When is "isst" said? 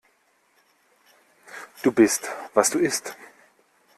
2.79-3.15